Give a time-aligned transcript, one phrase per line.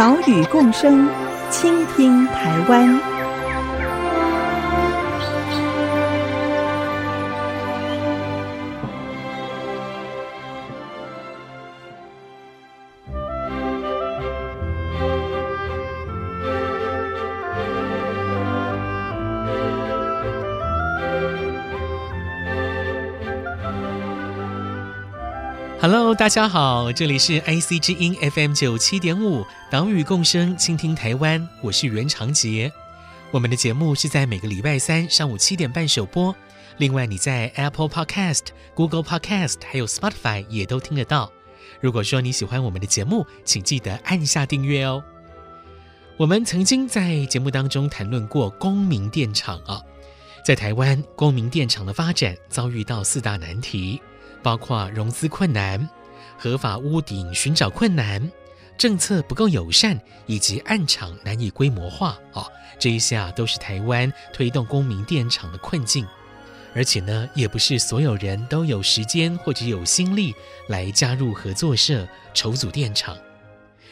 [0.00, 1.06] 岛屿共生，
[1.50, 3.09] 倾听台湾。
[25.82, 32.70] Hello，大家好，这里是 IC 之音 FM 九七点五，岛屿共生，倾听台湾，我是袁长杰。
[33.30, 36.36] 我们的节目是在每个礼拜三上午七点半首播，
[36.76, 41.32] 另外你在 Apple Podcast、Google Podcast 还有 Spotify 也都听得到。
[41.80, 45.02] 如果说你喜欢我们的节目，请记得按下订阅哦。
[46.18, 49.80] 我们曾经在节目当中谈论过公民电厂啊，
[50.44, 53.98] 在台湾公民电厂的发展遭遇到四大难题。
[54.42, 55.88] 包括融资困难、
[56.38, 58.30] 合法屋顶寻找困难、
[58.78, 62.46] 政策不够友善，以及案场难以规模化哦，
[62.78, 66.06] 这一些啊都是台湾推动公民电厂的困境。
[66.72, 70.32] 而且呢，也不是所有人都有时间或者有心力
[70.68, 73.16] 来加入合作社筹组电厂。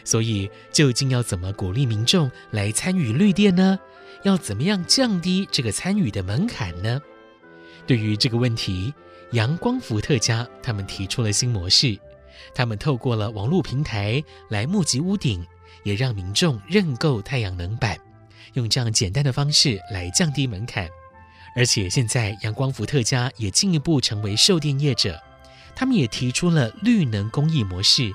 [0.05, 3.79] 所以，究竟要怎么鼓励民众来参与绿电呢？
[4.23, 7.01] 要怎么样降低这个参与的门槛呢？
[7.85, 8.95] 对于这个问题，
[9.33, 11.99] 阳光伏特家他们提出了新模式，
[12.55, 15.45] 他们透过了网络平台来募集屋顶，
[15.83, 17.99] 也让民众认购太阳能板，
[18.55, 20.89] 用这样简单的方式来降低门槛。
[21.55, 25.21] 而且现在阳光伏特家也进一步成为售电业者，
[25.77, 28.11] 他们也提出了绿能公益模式，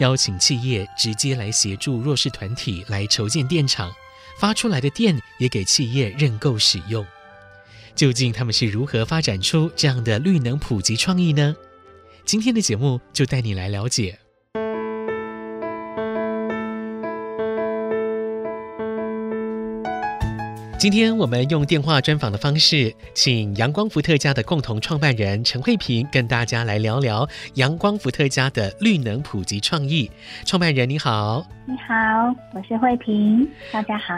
[0.00, 3.90] 邀请企业直接来协助弱势团体来筹建电厂，
[4.38, 7.06] 发出来的电也给企业认购使用。
[7.98, 11.56] 究竟他们是如何发展出这样的绿能普及创意呢？
[12.24, 14.16] 今天的节目就带你来了解。
[20.78, 30.08] 今天我们用电话专访的方式，请阳光伏特加的共同创办人陈慧萍跟大家来聊聊阳光伏特加的绿能普及创意。
[30.46, 34.14] 创办人你好，你好，我是慧萍，大家好。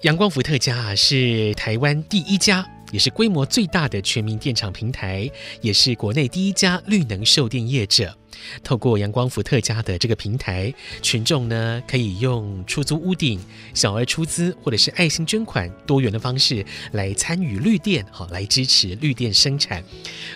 [0.00, 2.66] 阳光伏特加啊是台湾第一家。
[2.90, 8.16] 也是规模最大的全民电厂平台，也是国内第一家绿能售电业者。
[8.62, 10.72] 透过阳光伏特家的这个平台，
[11.02, 13.40] 群众呢可以用出租屋顶、
[13.74, 19.82] 小额出资或者是爱心捐款多元的方式来参与绿电，好来支持绿电生产。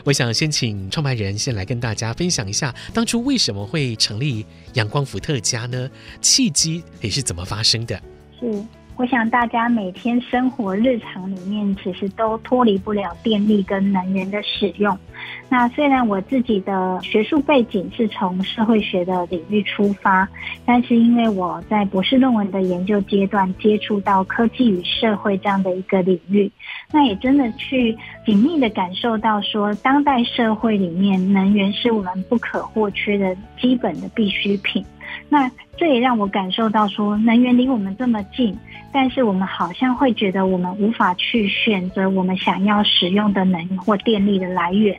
[0.04, 5.88] 我想先请创办人先来跟大家分享一下，当初为什么会成立阳光伏特家呢？
[6.20, 8.02] 契机也是怎么发生的？
[8.40, 8.64] 是。
[9.02, 14.96] 我想大家每天生活日常里面，其实都脱离不了电力跟能源的使用。
[15.48, 20.28] 那虽然我自己的学术背景是从社会学的领域出发，
[20.64, 26.48] 但是因为我在博士论文的研究阶段接触到科技与社会这样的一个领域，
[26.92, 34.84] 那也真的去紧密的感受到说，当代社会里面能源是我们不可或缺的基本的必需品。
[35.32, 38.54] 那这也让我感受到说，能源离我们这么近，
[38.92, 44.94] 但是我们好像会觉得我们无法去选择我们想要使用的能源或电力的来源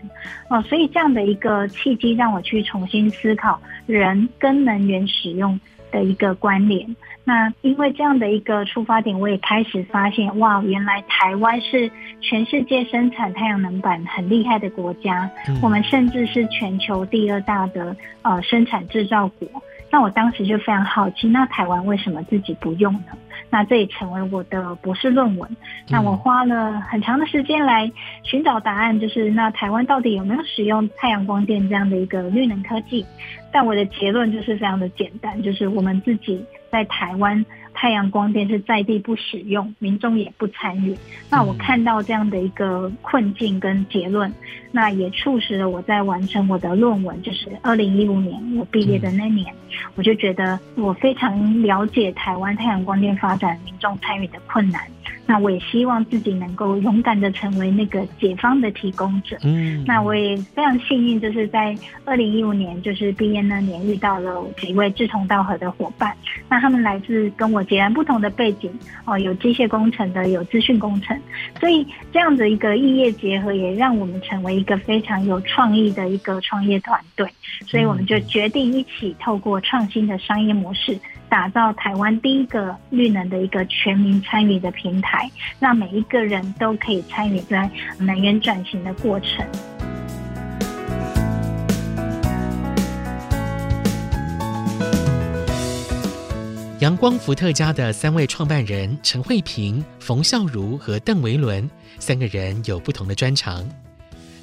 [0.49, 5.59] 哦，所以这样的一个契机让我去重新思考人跟能源使用
[5.91, 6.95] 的一个关联。
[7.23, 11.91] 那因为这样的一个出发点，我也开始发现，哇，原来台湾是
[12.21, 15.29] 全世界生产太阳能板很厉害的国家，
[15.61, 19.47] 我们甚至是全球第二大的呃生产制造国。
[19.93, 23.11] 那我当时就非常好奇，那台湾为什么自己不用呢？
[23.51, 25.47] 那这也成为我的博士论文。
[25.87, 27.91] 那我花了很长的时间来
[28.23, 33.05] 寻找答案，就是那台湾到底有没有使用太阳光电这样的一个绿能科技？
[33.51, 37.45] 但我的结论就是非常的简单，就是我们自己在台湾。
[37.73, 40.95] 太阳光电是在地不使用，民众也不参与。
[41.29, 44.31] 那我看到这样的一个困境跟结论，
[44.71, 49.53] 那也促使了我在完成我的论文，就是二零一五年我毕业的那年，
[49.95, 54.81] 我就觉得我非常了解台湾太阳光电发展民众参与的困难。
[55.25, 59.37] 那我也希望自己能够勇敢的成为那个解放的提供者。
[59.43, 61.75] 嗯，那我也非常幸运，就是在
[62.05, 66.15] 二零一五年就是毕业那年遇到了几位志同道合的伙伴。
[66.49, 68.71] 那他们来自跟我截然不同的背景
[69.05, 71.19] 哦，有机械工程的，有资讯工程，
[71.59, 77.27] 所以这样的一个异业结合，也让我们成为一个非常有创意的一个创业团队。
[77.65, 80.99] 所以我们就决定一起透过创新的商业模式，
[81.33, 85.27] 打造台湾第一个绿能的一个全民参与的平台，
[85.59, 89.43] 让每一个人都可以参与在能源转型的过程。
[96.81, 103.67] 阳光伏特加的三位创办人陈慧萍、冯孝如和邓维伦三个人有不同的专长。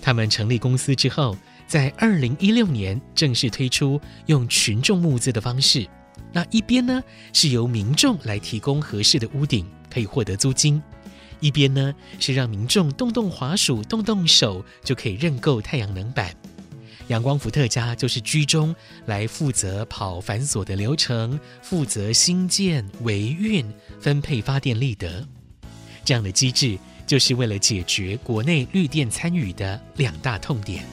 [0.03, 1.37] 他们成立公司之后，
[1.69, 5.87] 在二零一六年正式推出用群众募资的方式。
[6.33, 7.03] 那一边呢，
[7.33, 10.81] 是由民众来提供合适的屋顶，可以获得租金；
[11.41, 16.35] 一边呢，是让民众动动滑鼠、动动手就可以认购太阳能板。
[17.09, 18.73] 阳光伏特家就是居中
[19.07, 23.69] 来负责跑繁琐的流程，负责新建、维运、
[24.01, 25.27] 分配发电利得。
[26.05, 26.79] 这样的机制，
[27.09, 30.85] 就是为了解决国内绿电参与的两大痛点。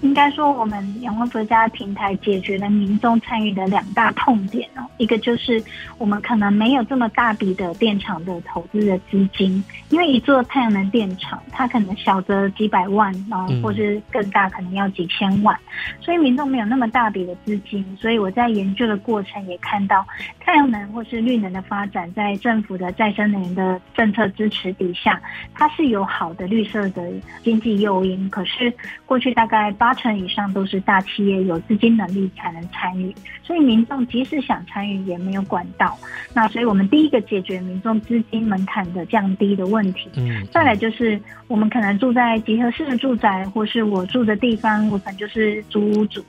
[0.00, 4.86] 应该说，我们阳光国家平台解决了民众参与的两大痛点哦。
[4.96, 5.62] 一个就是
[5.98, 15.58] 我们可能没有这么大笔的电厂的投资的资金，因为一座太阳能电厂，它可能小则几百万啊，或是更大可能要几千万，
[16.00, 17.84] 所以民众没有那么大笔的资金。
[18.00, 20.06] 所以我在研究的过程也看到，
[20.38, 25.20] 太阳能或是绿能的发展，在政府的再生能源的政策支持底下，
[25.54, 27.10] 它是有好的绿色的
[27.42, 28.30] 经济诱因。
[28.30, 28.72] 可是
[29.04, 29.87] 过去大概八。
[29.88, 35.98] 八成以上都是大企业有资金能力才能参与，所以民众即使想参与也没有管道。
[36.34, 40.10] 那所以我们第一个解决民众资金门槛的降低的问题。
[40.18, 46.22] 嗯，再来就是我们可能住在集合式的住宅，或是我住的地方，我可能就是租屋主，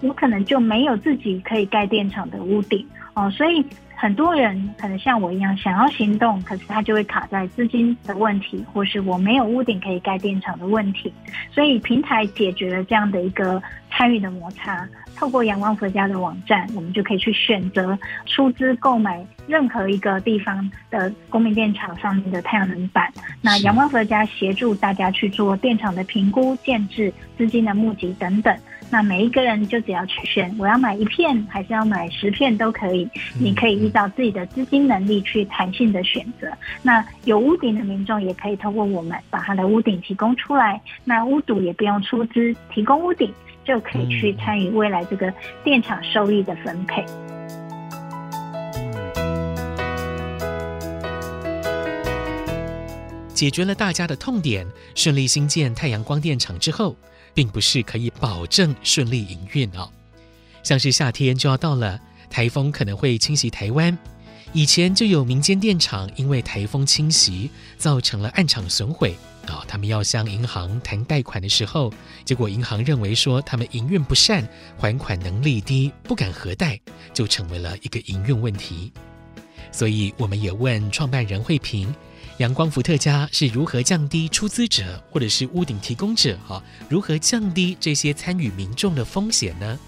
[0.00, 2.82] 我可能就没有自己可以盖电厂的屋顶
[3.12, 3.62] 哦，所以。
[4.02, 11.14] 很多人可能像我一样想要行动，可是他就会卡在资金的问题，或是我没有屋顶可以盖电厂的问题。
[11.52, 13.62] 所以平台解决了这样的一个
[13.92, 14.84] 参与的摩擦。
[15.14, 17.96] 透过阳光佛家的网站，我们就可以去选择
[18.26, 23.08] 出资购买任何一个地方的公民电厂上面的太阳能板。
[23.40, 28.52] 那阳光佛家协助大家去做电厂的评估、建制、资金的募集等等。
[28.92, 33.08] 那每一个人就只要去选，我要买一片还是要买十片都可以。
[33.40, 36.46] 你可以依照自己的资金能力去弹性的选择。
[36.82, 43.32] 那有屋顶的民众也可以透过我们把他的屋顶提供出来，那屋主也不用出资提供屋顶，
[43.64, 45.32] 就可以去参与未来这个
[45.64, 47.02] 电厂收益的分配。
[53.32, 56.94] 解决了大家的痛点，顺利兴建太阳光电厂之后。
[57.34, 59.88] 并不是可以保证顺利营运哦，
[60.62, 63.96] 像是夏天就要到了，台风可能会侵袭台湾。
[64.52, 71.92] 以前就有民间电厂因为台风侵袭，造成了暗场损毁啊、他们要向银行谈贷款的时候，
[72.24, 74.46] 结果银行认为说他们营运不善，
[74.78, 76.78] 还款能力低，不敢核贷，
[77.12, 78.92] 就成为了一个营运问题。
[79.72, 81.92] 所以我们也问创办人慧萍。
[82.38, 89.78] 阳光伏特加是如何降低出资者或者是屋顶提供者哈，如何降低这些参与民众的风险呢？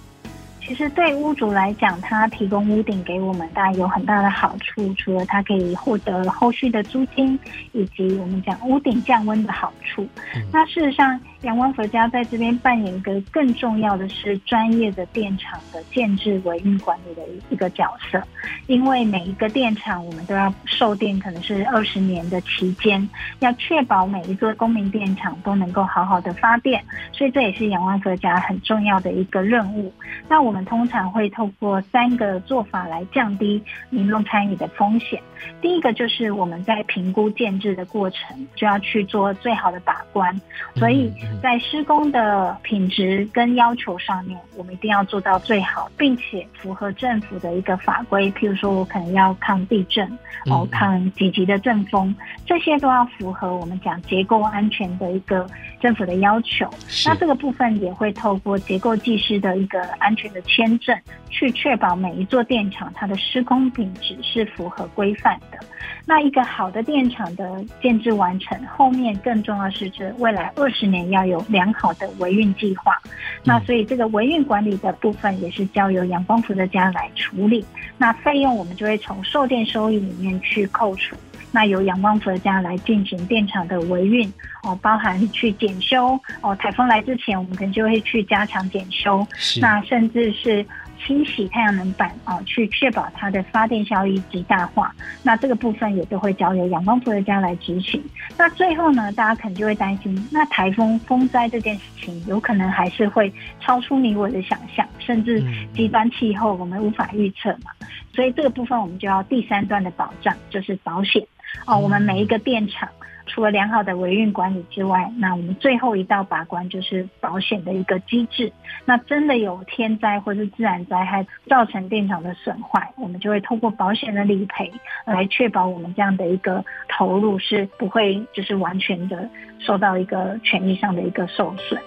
[0.67, 4.95] 其实对屋主来讲，他提供屋顶给我们，当然有很大的好处。
[4.95, 7.39] 除了他可以获得后续的租金，
[7.73, 10.09] 以及我们讲屋顶降温的好处。
[10.35, 18.23] 嗯、那事实上，阳光佛家在这边扮演一个更重要的是专业的电厂的建制维运管理的一个角色。
[18.67, 23.07] 因为每一个电厂，我们都要售电，可能是二十年的期间，
[23.41, 29.93] 要确保每一座公民电厂都能够好好的发电，所以这也是阳光佛家很重要的一个任务。
[30.27, 30.54] 那我。
[30.55, 35.21] 我们通常会透过三个做法来降低民众参与的风险。
[35.61, 40.39] 第一个就是我们在评估建制的过程，就要去做最好的把关，
[40.77, 48.31] 所以在施工的品质跟要求上面，我们一定要做到最好，并且符合政府的一个法规。
[48.33, 50.07] 譬如说，我可能要抗地震，
[50.51, 52.15] 哦，抗几级的阵风，
[52.47, 55.47] 这些都要符合我们讲结构安全的一个
[55.81, 56.69] 政府的要求。
[57.07, 60.99] 那这个部分也会透过结构技师的一个安全的签证，
[61.31, 65.59] 去确保每一座电厂它的施工品质是符合规范的。
[66.07, 72.97] 那一个好的电厂的建制完成，后面更重要的是，这未来二十年要有良好的维运计划。
[73.43, 77.65] 那所以这个维运管理的部分也是交由阳光伏特家来处理。
[77.97, 81.17] 那费用我们就会从售电收益里面去扣除。
[81.51, 84.31] 那由阳光伏特家来进行电厂的维运
[84.63, 89.27] 哦，包含去检修哦，台风来之前，我们可能就会去加强检修，
[89.61, 90.67] 那甚至是。
[91.07, 94.95] 清洗太阳能板啊，去确保它的发电效益极大化。
[95.23, 98.03] 那这个部分也都会交由阳光伏特家来执行。
[98.39, 105.43] 那最后呢，大家可能就会担心，那台风风灾这件事情，有可能还是会超出你我的想象，甚至
[105.75, 107.71] 极端气候我们无法预测嘛。
[108.15, 111.27] 所以这个部分我们就要第三段的保障，就是保险
[111.67, 111.77] 哦。
[111.77, 112.89] 我们每一个电厂。
[113.27, 118.53] 除了良好的维运管理之外，那我们最后一道把关就是保险的一个机制。
[118.85, 124.71] 那真的有天灾或是自然灾害造成电厂的损坏，我们就会透过保险的理赔
[125.07, 129.29] 来确保我们这样的一个投入是不会就是完全的
[129.59, 131.81] 受到一个权益上的一个受损。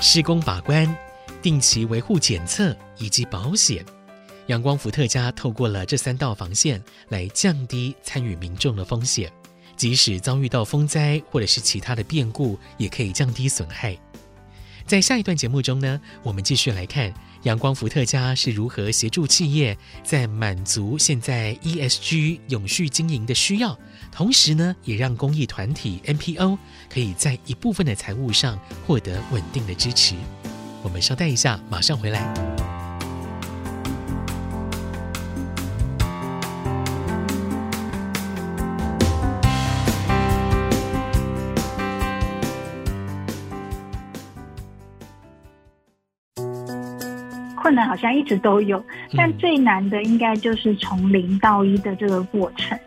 [0.00, 0.86] 施工把关、
[1.42, 3.84] 定期维护检测以及保险。
[4.48, 9.30] 阳光伏特加透过了这三道防线来降低参与民众的风险，
[9.76, 13.96] 即使遭遇到风灾或者是其他的变故，也可以降低损害。
[14.86, 17.12] 在下一段节目中呢，我们继续来看
[17.42, 23.78] 阳光伏特加是如何协助企业在满足现在 ESG 永续经营的需要，
[24.10, 30.14] 同时呢，也让公益团体 NPO 可以在一部分的财务上获得稳定的支持。
[30.82, 32.57] 我们稍待一下，马上回来。
[47.68, 48.82] 困难好像一直都有，
[49.14, 52.78] 但最难的应该就是从零到一的这个过程。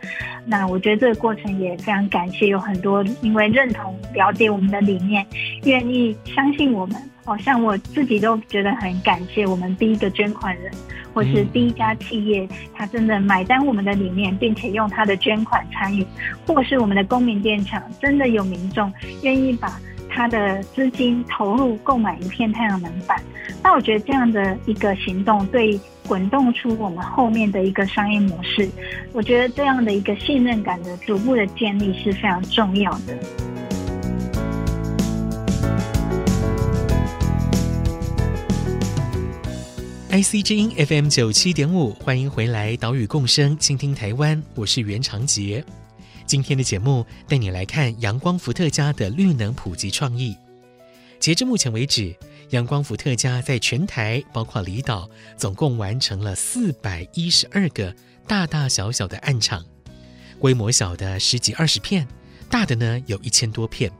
[0.44, 5.24] 那我觉得这个过程也非常感谢有很多因为认同、了解我们的理念，
[5.66, 6.96] 愿意相信我们。
[7.26, 10.72] 哦，像我自己都觉得很感谢我们第一个捐款人，
[11.14, 16.04] 或是第一家企业，他真的买单我们的理念，并且用他的捐款参与，
[16.44, 19.78] 或是我们的公民电厂，真的有民众愿意把。
[20.14, 23.20] 他的资金投入购买一片太阳能板，
[23.62, 28.68] 那我觉得这样的一个行动，对滚动出我们后面的一个商业模式，
[29.12, 33.18] 我觉得这样的一个信任感的逐步的建立是非常重要的。
[40.10, 45.64] IC 之音 FM 九七点五，欢迎回来，岛屿共生，倾听台湾，我是袁长杰。
[46.26, 50.36] 今天的节目带你来看阳光伏特加的绿能普及创意。
[51.20, 52.14] 截至目前为止，
[52.50, 57.94] 阳光伏特加在全台，包括离岛，总共完成了四百一十二个
[58.26, 59.64] 大大小小的案场，
[60.38, 62.06] 规模小的十几二十片，
[62.50, 63.92] 大的呢有一千多片。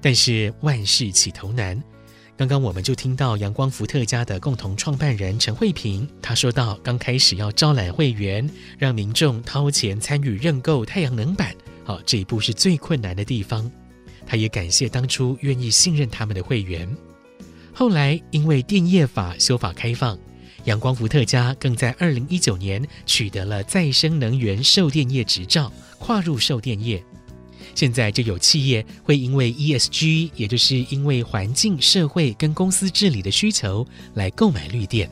[0.00, 1.82] 但是万事起头难。
[2.40, 11.54] 刚刚我们就听到阳光伏特加的共同创办人陈慧萍，她说到，刚开始要招揽会员，让民众掏钱参与认购太阳能板，
[11.84, 13.70] 好，这一步是最困难的地方。
[14.24, 16.88] 她也感谢当初愿意信任他们的会员。
[17.74, 20.18] 后来因为电业法修法开放，
[20.64, 27.04] 阳光伏特加更在二零一九年取得了再生能源售电业执照，跨入售电业。
[27.74, 35.08] 现在就有企业会因为 ESG，也就是因为环境、社会跟公司治理的需求来购买绿电。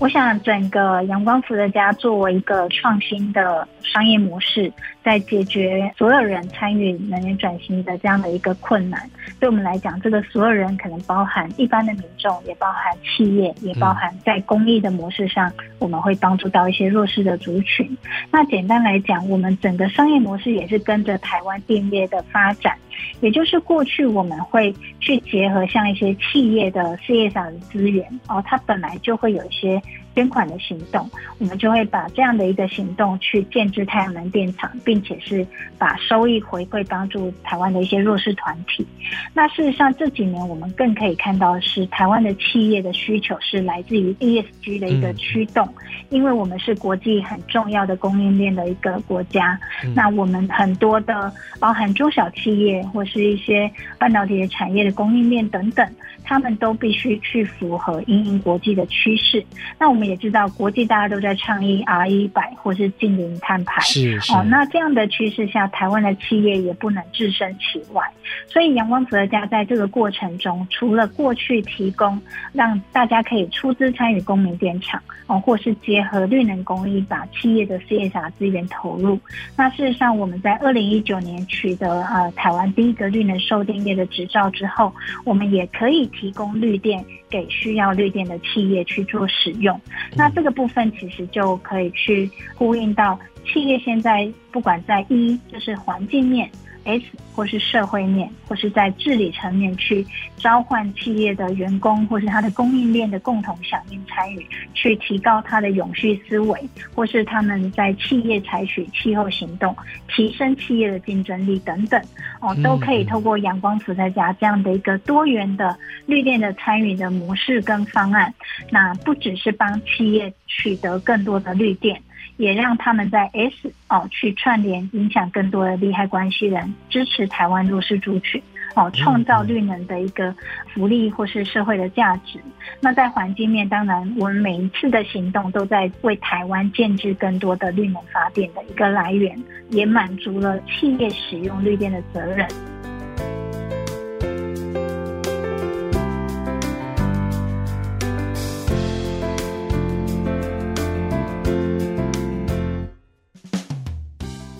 [0.00, 4.72] 我想，整个阳光伏特家作为一个创新的商业模式，
[5.08, 9.08] 在解决所有人参与能源转型的这样的一个困难。
[9.40, 17.96] 对我们来讲，这个所有人可能包含一般的民众，也包含企业，也包含在公益的模式上，我们会帮助到一些弱势的族群。
[18.30, 22.76] 那简单来讲，我们整个商业模式也是跟着台湾电业的发展。
[23.20, 29.80] 也就是过去我们会去结合像一些企业的事业上的资源哦，它本来就会有一些
[30.14, 35.46] 捐款的行动，我们就会把这样的一个行动去建置太阳能电厂，并且是
[35.78, 38.86] 把收益回馈帮助台湾的一些弱势团体。
[39.32, 45.68] 那事实上这几年我们更可以看到的是台湾的企业的需求是来自于 ESG 的一个驱动，
[46.08, 49.58] 因为我们是国际很重要的供应链的一个国家，
[49.94, 52.78] 那我们很多的包含中小企业。
[52.88, 55.86] 或是一些半导体的产业的供应链等等，
[56.28, 59.42] 他们都必须去符合因应国际的趋势。
[59.78, 63.80] 那我们也知道，国际大家都在倡议 RE100 或是净零碳排。
[63.80, 64.34] 是是。
[64.34, 68.04] 哦，那这样的趋势下，台湾的企业也不能置身其外。
[68.46, 72.20] 所以，阳光伏特家在这个过程中，除了过去提供
[72.52, 79.18] 让大家可以出资参与公民电厂，哦，或是结合绿能公益，把企业的 CSR 资源投入。
[79.56, 84.92] 那事实上，我们在二零一九年取得呃台湾第一个绿能售电业的执照之后，
[85.24, 89.80] 我们也可以提供绿电给需要绿电的企业去做使用。
[90.16, 96.50] 那这个部分其实就可以去呼应到企业现在不管在一就是环境面。
[96.88, 97.04] S
[97.34, 100.04] 或是社会面，或是在治理层面去
[100.38, 106.58] 召唤企业的员工，或是它的供应链的共同响应参与，去提高它的永续思维，
[106.94, 109.76] 或是他们在企业采取气候行动，
[110.08, 112.02] 提升企业的竞争力等等，
[112.40, 118.32] 哦，都可以透过阳光伏在家这样的一个多元的绿电的参与的模式跟方案，
[118.70, 122.00] 那不只是帮企业取得更多的绿电。
[122.38, 128.42] 也让他们在 S 哦去串联，影响更多的利害关系人，支持台湾弱势族群
[128.74, 130.34] 哦，创造绿能的一个
[130.72, 132.40] 福利或是社会的价值。
[132.80, 139.36] 那在环境面，当然我们每一次的行动都在为台湾建制更多的绿能发电的一个来源，
[139.70, 142.46] 也满足了企业使用绿电的责任。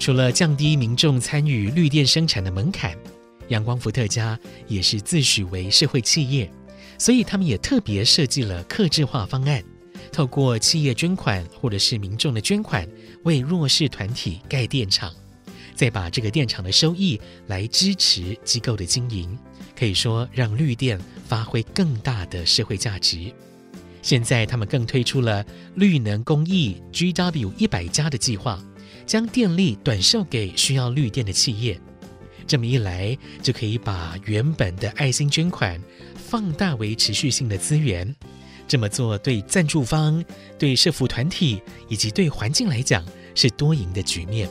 [0.09, 2.97] 除了降低民众参与绿电生产的门槛，
[3.49, 6.51] 阳光伏特加也是自诩为社会企业，
[6.97, 9.63] 所以他们也特别设计了客制化方案，
[10.11, 12.89] 透过企业捐款或者是民众的捐款，
[13.25, 15.13] 为弱势团体盖电厂，
[15.75, 19.39] 再把这个电厂的收益来支持机构的经营，
[19.79, 23.31] 可以说让绿电发挥更大的社会价值。
[24.01, 28.59] 现在他们更推出了绿能公益 GW 一百加的计划。
[29.09, 31.81] 将电力短售给需要绿电的企业，
[32.47, 35.81] 这么一来就可以把原本的爱心捐款
[36.15, 38.15] 放大为持续性的资源。
[38.67, 40.23] 这么做对赞助方、
[40.59, 43.03] 对社福团体以及对环境来讲
[43.35, 44.47] 是多赢的局面。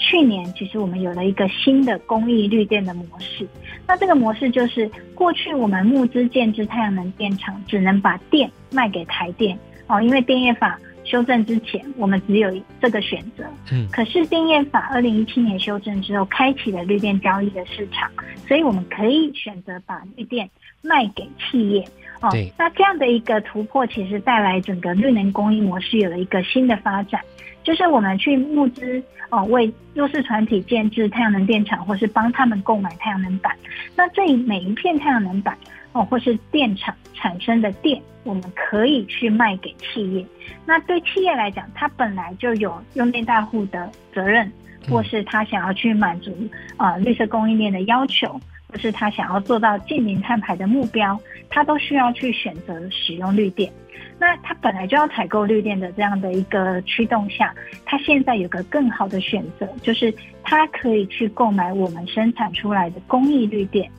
[0.00, 3.46] 去年其实我们有了一个新的公益绿电的模式，
[3.86, 10.76] 那这个模式就是过去我们募资建置太阳能电厂，只能把电卖给台电哦，因为电业法。
[11.10, 12.48] 修正之前，我们只有
[12.80, 13.42] 这个选择。
[13.72, 18.08] 嗯，可是电业法二零一七年修正之后，开启了绿电交易的市场，
[18.46, 20.48] 所以我们可以选择把绿电
[20.82, 21.84] 卖给企业。
[22.20, 27.20] 哦，对那这样的一个突破，其实带来整个绿能供应模式有了一个新的发展，
[27.64, 33.56] 就是我们去募资哦，为弱势团体建置太阳能电厂，或是帮他们购买太阳能板。
[33.96, 35.58] 那这每一片太阳能板。
[35.92, 40.24] 哦，或是电厂产生的电，我们可以去卖给企业。
[40.64, 44.50] 那对企业来讲，它本来就有用电大户的责任，
[44.88, 46.32] 或是他想要去满足
[46.76, 53.72] 啊、呃、绿色供应链的要求，或是他想要做到净零碳排的目标，他都需要去选择使用绿电。
[54.18, 57.54] 那他本来就要采购绿电的这样的一个驱动下，
[57.86, 63.90] 他现在有个更好的选择，就是他可以去购买我们生产出来的公益绿电。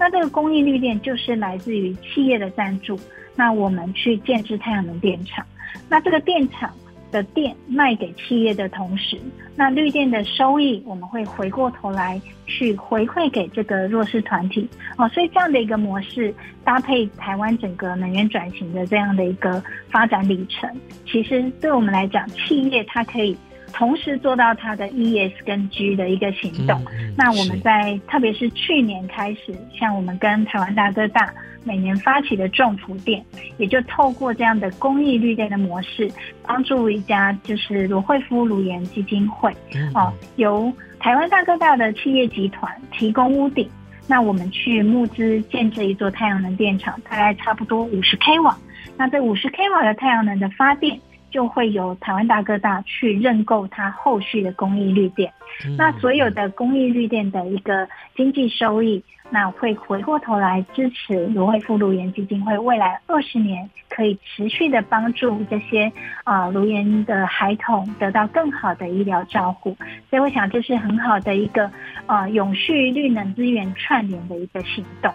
[0.00, 2.98] 那这个公益绿电就是来自于企业的赞助，
[3.36, 5.44] 那我们去建置太阳能电厂，
[5.90, 6.72] 那这个电厂
[7.12, 9.18] 的电卖给企业的同时，
[9.54, 16.34] 那绿电的收益我们会回过头来去回馈给这个弱势团体哦，所以这样的一个模式
[16.64, 20.74] 搭配台湾整个能源转型的这样的一个发展里程，
[21.06, 23.36] 其实对我们来讲，企业它可以。
[23.72, 26.82] 同时做到它的 E S 跟 G 的一个行动。
[26.92, 31.32] 嗯、那我们在特别是去年开始，像我们跟台湾大哥大
[31.64, 33.24] 每年发起的种福店，
[33.58, 36.10] 也就透过这样的公益绿电的模式，
[36.46, 43.68] 帮助一家就是罗惠夫颅颜基金会、嗯、哦，由台湾大哥大的企业集团提供屋顶，
[44.06, 48.56] 那我们去募资建这一座太阳能电厂，大概差不多五十 k 瓦。
[48.96, 50.98] 那这五十 k 瓦的太阳能的发电。
[51.30, 55.32] 就会由台湾大哥大去认购它后续的公益绿电，
[55.66, 65.90] 嗯、那所有的公益绿电的一个经济收益，那会回过头来支持罗慧夫颅颜基金会未来二十年可以持续的帮助这些
[66.24, 69.76] 啊芦盐的孩童得到更好的医疗照顾，
[70.08, 71.70] 所以我想这是很好的一个
[72.06, 75.12] 啊永续绿能资源串联的一个行动。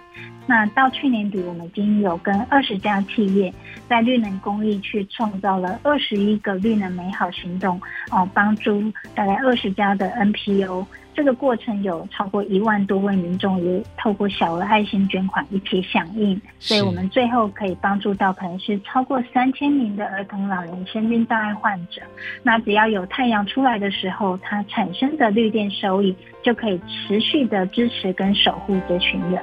[0.48, 3.54] 那到去年底，我们已经有跟二十家企业
[3.90, 7.82] 在绿能公益去创造了二十一个绿能美好行动，
[8.12, 10.86] 哦，帮助大概二十家的 NPO。
[11.16, 22.02] 这个过程有超过一万多位民众也透过小额爱心捐款一起响应，所以我们最后可以帮助到可能是超过三千名的儿童、老人、身心障碍患者。
[22.44, 29.42] 那只要有太阳出来的时候，它产生的绿电收益就可以持续的支持跟守护这群人。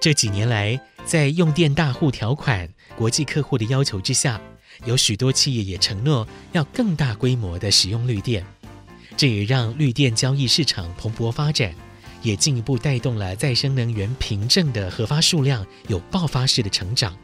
[0.00, 4.40] 这几年来，在用电大户条款、国际客户的要求之下，
[4.86, 8.42] 有许多企业也承诺要更大规模的使用绿电。
[9.14, 11.74] 这也让绿电交易市场蓬勃发展，
[12.22, 17.14] 也进一步带动了再生能源凭证的核发数量有爆发式的成长。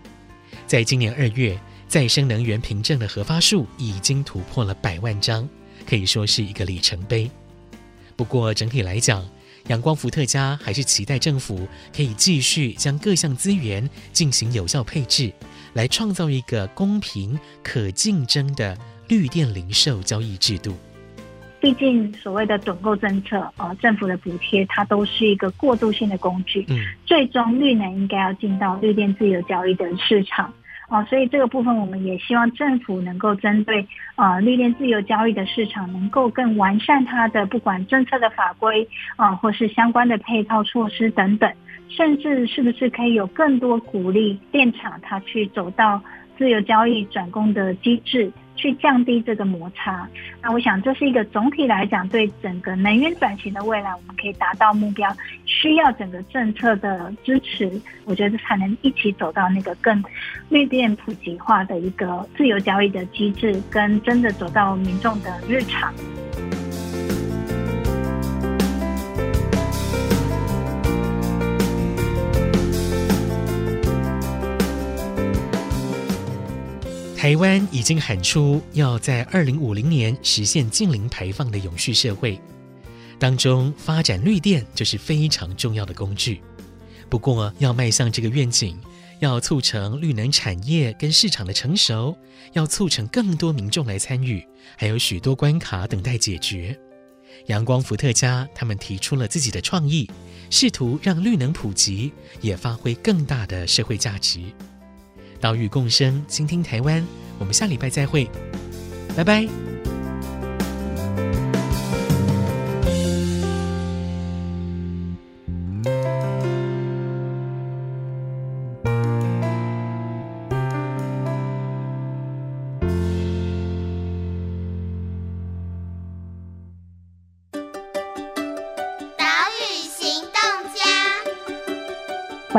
[0.67, 1.59] 在今年二月，
[1.89, 5.49] 再生能源凭证的核发数已经突破了百万张，
[5.89, 7.31] 可以说是一个里程碑。
[8.17, 9.27] 不过整体来讲，
[9.69, 15.33] 阳光伏特加还是期待政府可以继续将各项资源进行有效配置，
[15.75, 20.77] 来创造一个公平、可竞争的绿电零售交易制度。
[21.59, 30.53] 毕竟所谓的趸购政策，呃，政府的补贴它都是一个过渡性的工具，嗯，最终绿能应该要进到绿电自由交易的市场。
[30.89, 41.53] 哦，所以这个部分我们也希望政府能够针对啊绿电自由交易的市场，能够更完善它的不管政策的法规啊、或是相关的配套措施等等，
[41.89, 46.01] 甚至是不是可以有更多鼓励电厂它去走到
[46.39, 48.33] 自由交易转供的机制。
[48.59, 50.09] 去降低这个摩擦，
[50.41, 57.71] 那我想这是一个总体来讲对整个能源转型的未来，我们可以达到目标，需要整个政策的支持，
[58.07, 60.03] 我觉得才能一起走到那个更
[60.49, 65.93] 绿电普及化的一个自由交易的机制，跟真的走到民众的日常。
[77.27, 82.41] 台湾已经喊出要在二零五零年实现净零排放的永续社会，
[83.19, 86.41] 当中发展绿电就是非常重要的工具。
[87.09, 88.79] 不过，要迈向这个愿景，
[89.19, 92.17] 要促成绿能产业跟市场的成熟，
[92.53, 96.79] 要促成更多民众来参与，还有许多关卡等待解决。
[97.47, 100.09] 阳光伏特加他们提出了自己的创意，
[100.49, 104.43] 试图让绿能普及，也发挥更大的社会价值。
[105.47, 107.07] 岛屿共生，倾听台湾。
[107.39, 108.29] 我们下礼拜再会，
[109.17, 109.47] 拜拜。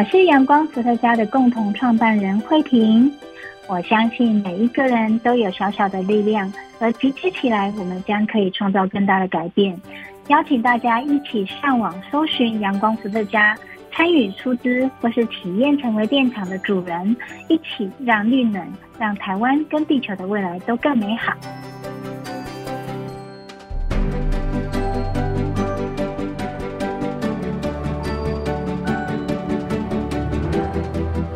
[0.10, 3.12] 是阳光伏特加的共同创办人慧婷。
[3.68, 9.78] 我相信每一个人都有小小的力量，而集结起来，我们将可以创造更大的改变。
[10.28, 13.58] 邀请大家一起上网搜寻阳光伏特加，
[13.92, 17.16] 参与出资或是体验成为电厂的主人，
[17.50, 18.66] 一起让绿能，
[18.98, 21.34] 让台湾跟地球的未来都更美好。